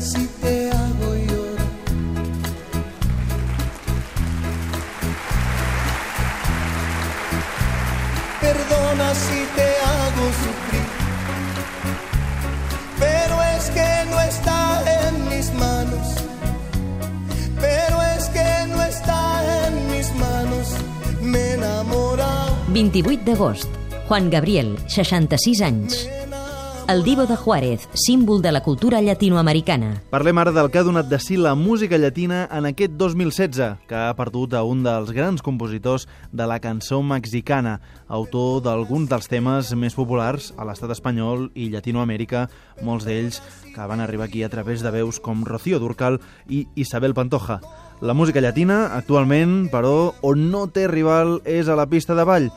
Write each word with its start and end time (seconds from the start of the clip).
si 0.00 0.26
te 0.40 0.70
hago 0.70 1.14
llorar. 1.14 1.66
Perdona 8.40 9.14
si 9.14 9.40
te 9.56 9.68
hago 9.90 10.24
sufrir. 10.42 10.86
Pero 12.98 13.42
es 13.56 13.70
que 13.70 14.10
no 14.10 14.20
está 14.20 14.60
en 15.06 15.28
mis 15.28 15.52
manos. 15.54 16.06
Pero 17.60 18.02
es 18.16 18.24
que 18.30 18.66
no 18.68 18.82
está 18.82 19.66
en 19.66 19.90
mis 19.90 20.14
manos. 20.14 20.66
Me 21.22 21.38
he 21.38 21.52
enamorado. 21.54 22.56
28 22.68 23.22
d'agost. 23.24 23.68
Juan 24.08 24.30
Gabriel, 24.30 24.78
66 24.88 25.60
anys. 25.60 26.09
El 26.88 27.04
divo 27.04 27.26
de 27.26 27.36
Juárez, 27.36 27.88
símbol 27.94 28.42
de 28.42 28.52
la 28.52 28.62
cultura 28.62 29.00
llatinoamericana. 29.00 30.02
Parlem 30.10 30.38
ara 30.38 30.52
del 30.52 30.70
que 30.70 30.80
ha 30.80 30.86
donat 30.86 31.06
de 31.10 31.18
si 31.22 31.36
la 31.36 31.54
música 31.54 31.98
llatina 31.98 32.48
en 32.50 32.66
aquest 32.66 32.96
2016, 32.98 33.86
que 33.86 33.94
ha 33.94 34.14
perdut 34.18 34.54
a 34.54 34.62
un 34.66 34.82
dels 34.82 35.12
grans 35.14 35.42
compositors 35.42 36.08
de 36.32 36.46
la 36.46 36.58
cançó 36.60 37.02
mexicana, 37.02 37.78
autor 38.08 38.62
d'alguns 38.64 39.10
dels 39.10 39.30
temes 39.30 39.70
més 39.78 39.94
populars 39.94 40.50
a 40.58 40.66
l'estat 40.66 40.90
espanyol 40.96 41.48
i 41.54 41.68
Llatinoamèrica, 41.70 42.48
molts 42.82 43.06
d'ells 43.06 43.38
que 43.74 43.86
van 43.86 44.00
arribar 44.00 44.26
aquí 44.26 44.42
a 44.42 44.50
través 44.50 44.82
de 44.82 44.90
veus 44.90 45.20
com 45.20 45.46
Rocío 45.46 45.78
Durcal 45.78 46.18
i 46.48 46.66
Isabel 46.74 47.14
Pantoja. 47.14 47.60
La 48.00 48.14
música 48.14 48.40
llatina, 48.40 48.96
actualment, 48.96 49.68
però, 49.68 50.14
on 50.24 50.50
no 50.50 50.66
té 50.72 50.86
rival 50.88 51.42
és 51.44 51.68
a 51.68 51.76
la 51.76 51.84
pista 51.86 52.16
de 52.16 52.24
ball. 52.24 52.50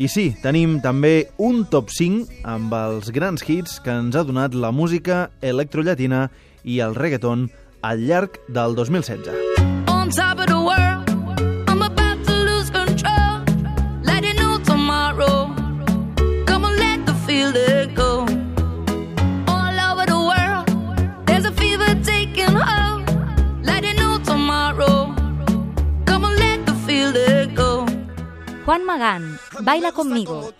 I 0.00 0.08
sí, 0.08 0.30
tenim 0.40 0.78
també 0.80 1.28
un 1.36 1.66
top 1.68 1.90
5 1.92 2.44
amb 2.48 2.72
els 2.72 3.12
grans 3.12 3.44
hits 3.44 3.76
que 3.84 3.92
ens 3.92 4.16
ha 4.16 4.24
donat 4.24 4.56
la 4.56 4.72
música 4.72 5.26
electrollatina 5.44 6.30
i 6.64 6.80
el 6.80 6.96
reggaeton 6.96 7.50
al 7.84 8.06
llarg 8.08 8.40
del 8.48 8.78
2016. 8.78 9.91
Juan 28.72 28.86
Magán, 28.86 29.38
baila 29.60 29.92
conmigo. 29.92 30.50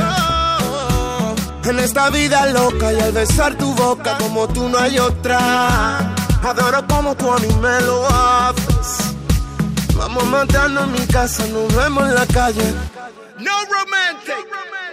Oh, 0.00 1.34
En 1.64 1.78
esta 1.78 2.10
vida 2.10 2.44
loca 2.52 2.92
y 2.92 3.00
al 3.00 3.12
besar 3.12 3.56
tu 3.56 3.72
boca 3.72 4.18
como 4.18 4.46
tú 4.46 4.68
no 4.68 4.78
hay 4.78 4.98
otra. 4.98 6.00
Adoro 6.42 6.86
como 6.86 7.16
tú 7.16 7.32
a 7.32 7.38
mí 7.38 7.48
me 7.54 7.80
lo 7.80 8.06
haces. 8.06 9.14
Vamos 9.96 10.26
matando 10.26 10.84
en 10.84 10.92
mi 10.92 11.06
casa, 11.06 11.46
nos 11.46 11.74
vemos 11.74 12.06
en 12.06 12.14
la 12.14 12.26
calle. 12.26 12.74
No 13.38 13.64
romantic. 13.64 14.46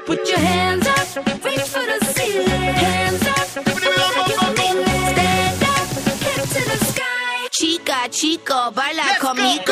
Put 0.08 0.26
your 0.30 0.40
hands 0.40 0.88
up, 0.88 1.26
reach 1.44 1.60
for 1.60 1.82
the 1.86 2.06
ceiling. 2.14 2.48
Hands 2.48 3.28
up, 3.28 3.50
stand 3.50 4.88
up, 4.88 5.88
hip 6.24 6.42
to 6.54 6.62
the 6.70 6.78
sky. 6.86 7.50
Chica, 7.52 8.08
chico, 8.10 8.72
baila 8.72 9.04
conmigo. 9.20 9.71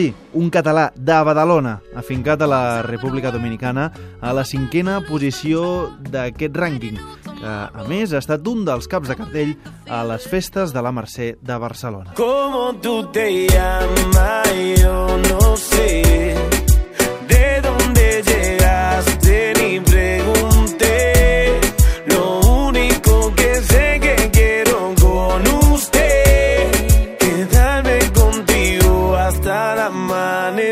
Sí, 0.00 0.14
un 0.32 0.48
català 0.48 0.86
de 0.96 1.16
Badalona, 1.28 1.74
afincat 2.00 2.40
a 2.40 2.46
la 2.48 2.80
República 2.86 3.28
Dominicana, 3.30 3.90
a 4.24 4.30
la 4.32 4.46
cinquena 4.48 4.94
posició 5.04 5.90
d'aquest 6.00 6.56
rànquing, 6.56 6.96
que, 7.26 7.52
a 7.52 7.84
més, 7.84 8.14
ha 8.14 8.22
estat 8.24 8.48
un 8.48 8.64
dels 8.64 8.88
caps 8.88 9.12
de 9.12 9.18
cartell 9.18 9.52
a 9.92 10.00
les 10.08 10.24
festes 10.24 10.72
de 10.72 10.80
la 10.80 10.94
Mercè 10.96 11.34
de 11.36 11.58
Barcelona. 11.60 12.14
¿Cómo 12.16 12.72
tú 12.80 13.10
te 13.12 13.46
llamas? 13.52 14.80
Yo 14.80 15.18
no 15.28 15.54
sé. 15.58 16.59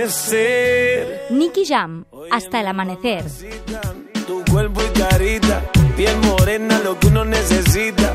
Amanecer. 0.08 1.26
Nicky 1.30 1.64
Jam, 1.66 2.04
hasta 2.30 2.60
el 2.60 2.66
amanecer. 2.66 3.24
Tu 4.26 4.44
cuerpo 4.50 4.80
y 4.82 4.98
carita, 4.98 5.62
piel 5.96 6.16
morena, 6.18 6.80
lo 6.80 6.98
que 6.98 7.08
uno 7.08 7.24
necesita. 7.24 8.14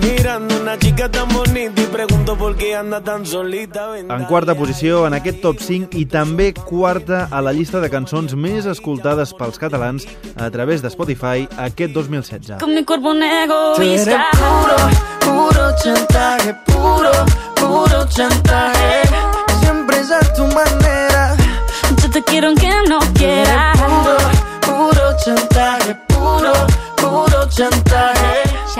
Mirando 0.00 0.60
una 0.60 0.76
chica 0.78 1.08
tan 1.08 1.28
bonita 1.28 1.80
y 1.80 1.86
pregunto 1.86 2.36
por 2.36 2.56
qué 2.56 2.74
anda 2.74 3.00
tan 3.02 3.24
solita. 3.24 3.96
En 3.96 4.24
quarta 4.24 4.54
posició 4.54 5.06
en 5.06 5.14
aquest 5.14 5.40
top 5.40 5.60
5 5.60 5.96
i 5.96 6.06
també 6.06 6.52
quarta 6.52 7.28
a 7.30 7.40
la 7.40 7.52
llista 7.52 7.78
de 7.80 7.88
cançons 7.90 8.34
més 8.34 8.66
escoltades 8.66 9.32
pels 9.38 9.60
catalans 9.62 10.08
a 10.34 10.50
través 10.50 10.82
de 10.82 10.90
Spotify 10.90 11.46
aquest 11.56 11.94
2016. 11.94 12.58
Con 12.60 12.74
mi 12.74 12.84
cuerpo 12.84 13.10
un 13.10 13.22
eres 13.22 13.48
egoísta. 13.48 14.26
puro, 14.32 14.76
puro 15.20 15.70
chantaje, 15.84 16.31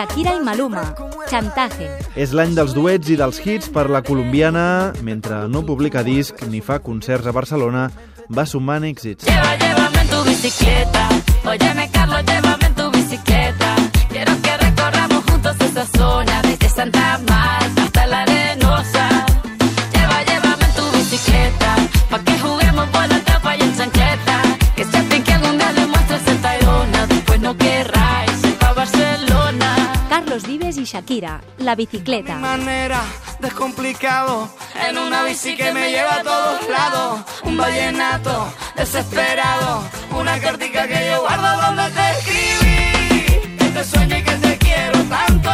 Shakira 0.03 0.33
i 0.35 0.41
Maluma, 0.43 0.83
Chantaje. 1.31 1.87
És 2.19 2.33
l'any 2.35 2.57
dels 2.57 2.73
duets 2.75 3.07
i 3.13 3.15
dels 3.21 3.37
hits 3.39 3.69
per 3.71 3.85
la 3.87 4.01
colombiana, 4.03 4.65
mentre 5.07 5.45
no 5.47 5.63
publica 5.63 6.03
disc 6.03 6.43
ni 6.51 6.59
fa 6.59 6.81
concerts 6.83 7.31
a 7.31 7.35
Barcelona, 7.37 7.85
va 8.27 8.43
sumant 8.43 8.83
èxits. 8.83 9.29
Lleva, 9.31 9.55
llévame 9.63 10.03
en 10.03 10.11
tu 10.11 10.25
bicicleta. 10.27 11.07
Óyeme, 11.47 11.87
Carlos, 11.95 12.27
llévame 12.27 12.67
en 12.67 12.75
tu 12.75 12.91
bicicleta. 12.99 13.77
Quiero 14.11 14.35
que 14.43 14.57
recorramos 14.65 15.25
juntos 15.31 15.57
esa 15.71 15.87
zona, 15.87 16.43
desde 16.43 16.69
Santa 16.69 17.21
Marta 17.29 17.83
hasta 17.85 18.07
la 18.09 18.32
Shakira, 31.03 31.41
La 31.59 31.75
bicicleta. 31.75 32.37
manera, 32.37 33.01
descomplicado, 33.41 34.49
en 34.89 34.97
una 34.99 35.25
bici 35.25 35.57
que 35.57 35.73
me 35.73 35.91
lleva 35.91 36.17
a 36.21 36.23
todos 36.23 36.69
lados, 36.69 37.21
un 37.43 37.57
vallenato 37.57 38.47
desesperado, 38.77 39.83
una 40.17 40.39
cartica 40.39 40.87
que 40.87 41.11
yo 41.11 41.21
guardo 41.23 41.63
donde 41.63 41.83
te 41.91 42.11
escribí, 42.13 43.57
que 43.59 43.65
te 43.75 43.85
sueño 43.85 44.17
y 44.17 44.23
que 44.23 44.37
te 44.37 44.59
quiero 44.59 44.99
tanto, 45.09 45.51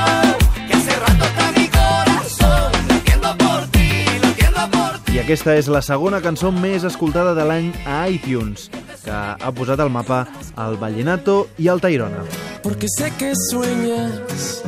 que 0.69 0.75
hace 0.75 0.97
rato 1.01 1.25
está 1.25 1.53
mi 1.53 1.69
corazón, 1.69 2.73
latiendo 2.89 3.39
por 3.39 3.67
ti, 3.69 4.05
latiendo 4.21 4.71
por 4.71 4.99
ti. 4.99 5.17
I 5.17 5.21
aquesta 5.25 5.57
és 5.57 5.69
la 5.73 5.81
segona 5.81 6.21
cançó 6.21 6.53
més 6.53 6.85
escoltada 6.85 7.33
de 7.35 7.45
l'any 7.49 7.73
a 7.87 8.07
iTunes, 8.13 8.69
que 9.03 9.11
ha 9.17 9.53
posat 9.57 9.81
al 9.81 9.89
mapa 9.89 10.27
el 10.59 10.77
Vallenato 10.77 11.47
i 11.57 11.69
el 11.73 11.81
Tairona. 11.81 12.21
Porque 12.63 12.87
sé 12.99 13.11
que 13.17 13.33
sueñas 13.49 14.63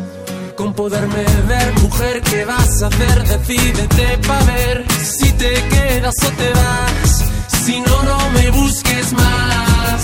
con 0.60 0.74
poderme 0.74 1.24
ver, 1.48 1.72
mujer, 1.80 2.20
¿qué 2.20 2.44
vas 2.44 2.82
a 2.82 2.88
hacer? 2.88 3.24
Decídete 3.24 4.18
pa' 4.26 4.44
ver 4.44 4.84
si 5.02 5.32
te 5.32 5.54
quedas 5.72 6.14
o 6.22 6.30
te 6.40 6.50
vas. 6.52 7.24
Si 7.64 7.80
no, 7.80 8.02
no 8.02 8.30
me 8.30 8.50
busques 8.50 9.12
más. 9.14 10.00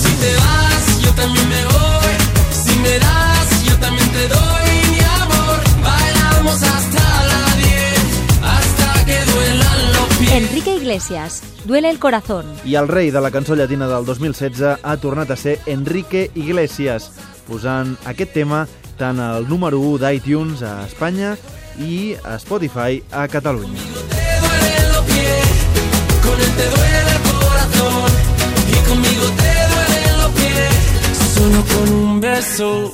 Si 0.00 0.12
te 0.22 0.34
vas, 0.36 1.02
yo 1.02 1.10
también 1.14 1.48
me 1.48 1.64
voy. 1.64 2.12
Si 2.62 2.78
me 2.78 2.98
das, 2.98 3.64
yo 3.64 3.78
también 3.78 4.08
te 4.10 4.28
doy 4.28 4.70
mi 4.92 5.00
amor. 5.22 5.58
Bailamos 5.82 6.62
hasta 6.62 7.04
la 7.30 7.44
10, 7.56 8.42
hasta 8.42 9.04
que 9.06 9.18
duelan 9.32 9.92
los 9.94 10.16
pies. 10.18 10.32
Enrique 10.32 10.76
Iglesias, 10.76 11.42
Duele 11.66 11.90
el 11.90 11.98
corazón. 11.98 12.46
I 12.64 12.76
el 12.76 12.86
rei 12.86 13.10
de 13.10 13.20
la 13.20 13.32
cançó 13.32 13.56
llatina 13.56 13.88
del 13.88 14.04
2016 14.04 14.78
ha 14.80 14.96
tornat 15.02 15.32
a 15.32 15.36
ser 15.36 15.58
Enrique 15.66 16.30
Iglesias, 16.36 17.10
posant 17.46 17.96
aquest 18.04 18.34
tema 18.36 18.66
tant 18.98 19.20
al 19.20 19.48
número 19.48 19.80
1 19.80 20.02
d'iTunes 20.04 20.62
a 20.66 20.82
Espanya 20.86 21.36
i 21.78 22.16
a 22.24 22.38
Spotify 22.40 23.02
a 23.12 23.26
Catalunya. 23.28 24.06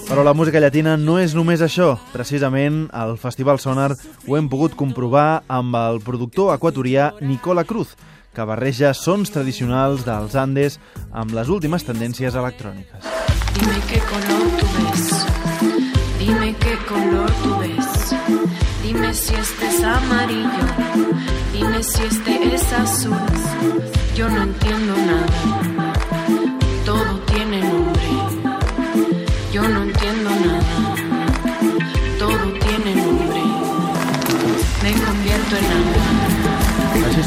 Però 0.08 0.22
la 0.22 0.34
música 0.34 0.60
llatina 0.60 0.96
no 0.98 1.16
és 1.22 1.32
només 1.34 1.62
això. 1.64 1.96
Precisament, 2.12 2.84
al 2.92 3.16
Festival 3.18 3.60
Sonar 3.62 3.92
ho 4.26 4.36
hem 4.36 4.48
pogut 4.50 4.74
comprovar 4.78 5.42
amb 5.48 5.78
el 5.78 6.00
productor 6.04 6.52
equatorià 6.54 7.12
Nicola 7.22 7.64
Cruz, 7.64 7.94
que 8.34 8.46
barreja 8.48 8.92
sons 8.94 9.32
tradicionals 9.32 10.06
dels 10.06 10.36
Andes 10.36 10.80
amb 11.12 11.34
les 11.36 11.48
últimes 11.48 11.86
tendències 11.86 12.34
electròniques. 12.38 13.31
Dime 13.54 13.78
qué 13.88 13.98
color 14.00 14.46
tú 14.58 14.66
ves. 14.78 15.26
Dime 16.18 16.56
qué 16.56 16.76
color 16.88 17.30
tú 17.42 17.58
ves. 17.58 18.14
Dime 18.82 19.14
si 19.14 19.34
este 19.34 19.66
es 19.66 19.82
amarillo. 19.82 20.66
Dime 21.52 21.82
si 21.82 22.02
este 22.02 22.54
es 22.54 22.72
azul. 22.72 23.16
Yo 24.14 24.28
no 24.28 24.42
entiendo 24.42 24.94
nada. 24.96 25.51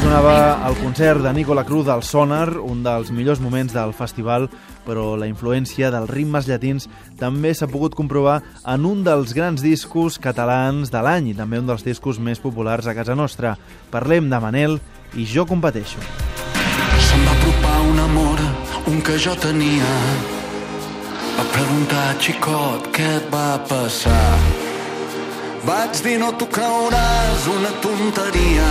Sonava 0.06 0.68
el 0.68 0.76
concert 0.78 1.18
de 1.18 1.32
Nicola 1.34 1.64
Cruz 1.66 1.88
al 1.90 2.04
Sonar, 2.06 2.60
un 2.62 2.84
dels 2.84 3.08
millors 3.10 3.40
moments 3.42 3.72
del 3.74 3.90
festival, 3.90 4.44
però 4.86 5.16
la 5.18 5.26
influència 5.26 5.88
dels 5.90 6.10
ritmes 6.12 6.46
llatins 6.46 6.84
també 7.18 7.50
s'ha 7.50 7.66
pogut 7.66 7.96
comprovar 7.98 8.36
en 8.70 8.84
un 8.86 9.00
dels 9.02 9.32
grans 9.34 9.64
discos 9.64 10.20
catalans 10.22 10.92
de 10.94 11.00
l'any 11.02 11.32
i 11.32 11.34
també 11.34 11.58
un 11.58 11.66
dels 11.66 11.82
discos 11.82 12.20
més 12.22 12.38
populars 12.38 12.86
a 12.86 12.94
casa 12.94 13.16
nostra. 13.18 13.56
Parlem 13.90 14.28
de 14.30 14.38
Manel 14.44 14.76
i 15.18 15.26
Jo 15.26 15.42
competeixo. 15.42 15.98
Se'm 17.08 17.26
va 17.26 17.34
apropar 17.34 17.80
un 17.88 17.98
amor, 18.04 18.44
un 18.92 19.02
que 19.02 19.18
jo 19.18 19.34
tenia. 19.42 19.90
Va 21.34 21.48
preguntar, 21.56 22.04
xicot, 22.22 22.92
què 22.94 23.08
et 23.16 23.26
va 23.34 23.58
passar? 23.66 24.38
Vaig 25.66 25.98
dir, 26.06 26.20
no 26.22 26.30
t'ho 26.38 26.46
creuràs, 26.46 27.50
una 27.56 27.74
tonteria 27.82 28.70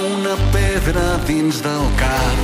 una 0.00 0.34
pedra 0.52 1.18
dins 1.26 1.60
del 1.62 1.84
cap. 2.00 2.38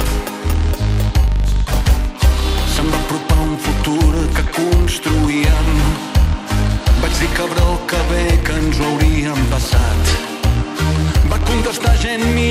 Se'm 2.75 2.89
va 2.93 2.99
apropar 2.99 3.39
un 3.45 3.57
futur 3.67 4.13
que 4.37 4.45
construïem. 4.57 5.71
Vaig 7.01 7.15
dir, 7.21 7.31
cabró, 7.39 7.79
que 7.89 8.01
bé 8.11 8.25
que 8.45 8.59
ens 8.61 8.81
ho 8.81 8.91
hauríem 8.91 9.41
passat. 9.53 10.13
Va 11.31 11.41
contestar 11.49 11.97
gent 12.03 12.25
mi 12.35 12.46